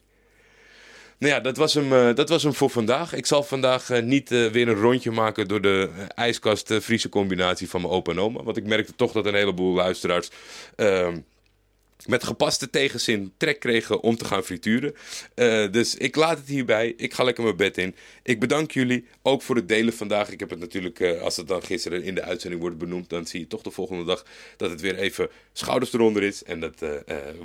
Nou 1.19 1.33
ja, 1.33 1.39
dat 1.39 1.57
was, 1.57 1.73
hem, 1.73 1.93
eh, 1.93 2.15
dat 2.15 2.29
was 2.29 2.43
hem 2.43 2.53
voor 2.53 2.69
vandaag. 2.69 3.13
Ik 3.13 3.25
zal 3.25 3.43
vandaag 3.43 3.89
eh, 3.89 4.03
niet 4.03 4.31
eh, 4.31 4.47
weer 4.47 4.67
een 4.67 4.79
rondje 4.81 5.11
maken 5.11 5.47
door 5.47 5.61
de 5.61 5.89
uh, 5.97 6.03
ijskast-Friese 6.15 7.09
combinatie 7.09 7.69
van 7.69 7.81
mijn 7.81 7.93
opa 7.93 8.11
en 8.11 8.19
oma. 8.19 8.43
Want 8.43 8.57
ik 8.57 8.65
merkte 8.65 8.95
toch 8.95 9.11
dat 9.11 9.25
een 9.25 9.35
heleboel 9.35 9.73
luisteraars 9.73 10.29
ehm, 10.75 11.17
met 12.05 12.23
gepaste 12.23 12.69
tegenzin 12.69 13.33
trek 13.37 13.59
kregen 13.59 14.01
om 14.01 14.17
te 14.17 14.25
gaan 14.25 14.43
frituren. 14.43 14.93
dus 15.71 15.95
ik 15.95 16.15
laat 16.15 16.37
het 16.37 16.47
hierbij. 16.47 16.93
Ik 16.97 17.13
ga 17.13 17.23
lekker 17.23 17.43
mijn 17.43 17.55
bed 17.55 17.77
in. 17.77 17.95
Ik 18.23 18.39
bedank 18.39 18.71
jullie 18.71 19.07
ook 19.21 19.41
voor 19.41 19.55
het 19.55 19.67
delen 19.67 19.93
vandaag. 19.93 20.29
Ik 20.29 20.39
heb 20.39 20.49
het 20.49 20.59
natuurlijk, 20.59 21.01
als 21.21 21.37
het 21.37 21.47
dan 21.47 21.63
gisteren 21.63 22.03
in 22.03 22.15
de 22.15 22.23
uitzending 22.23 22.61
wordt 22.61 22.77
benoemd, 22.77 23.09
dan 23.09 23.25
zie 23.25 23.39
je 23.39 23.47
toch 23.47 23.61
de 23.61 23.71
volgende 23.71 24.03
dag 24.03 24.25
dat 24.57 24.69
het 24.69 24.81
weer 24.81 24.95
even 24.95 25.29
schouders 25.53 25.93
eronder 25.93 26.23
is. 26.23 26.43
En 26.43 26.59
dat 26.59 26.85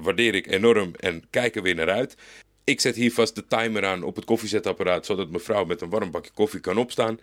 waardeer 0.02 0.34
ik 0.34 0.46
enorm 0.46 0.92
en 0.96 1.24
kijk 1.30 1.56
er 1.56 1.62
weer 1.62 1.74
naar 1.74 1.90
uit. 1.90 2.16
Ik 2.64 2.80
zet 2.80 2.96
hier 2.96 3.12
vast 3.12 3.34
de 3.34 3.46
timer 3.46 3.84
aan 3.84 4.02
op 4.02 4.16
het 4.16 4.24
koffiezetapparaat, 4.24 5.06
zodat 5.06 5.30
mevrouw 5.30 5.64
met 5.64 5.80
een 5.80 5.90
warm 5.90 6.10
bakje 6.10 6.30
koffie 6.34 6.60
kan 6.60 6.78
opstaan. 6.78 7.20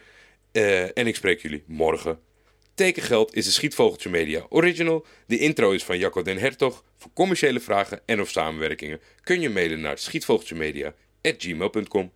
Uh, 0.51 0.97
en 0.97 1.07
ik 1.07 1.15
spreek 1.15 1.41
jullie 1.41 1.63
morgen. 1.67 2.19
Tekengeld 2.73 3.35
is 3.35 3.45
een 3.45 3.51
Schietvogeltje 3.51 4.09
Media 4.09 4.45
original. 4.49 5.05
De 5.25 5.37
intro 5.37 5.71
is 5.71 5.83
van 5.83 5.97
Jacco 5.97 6.21
den 6.21 6.37
Hertog. 6.37 6.83
Voor 6.97 7.11
commerciële 7.13 7.59
vragen 7.59 8.01
en 8.05 8.21
of 8.21 8.29
samenwerkingen 8.29 9.01
kun 9.23 9.41
je 9.41 9.49
mailen 9.49 9.81
naar 9.81 9.97
schietvogeltjemedia.gmail.com. 9.97 12.11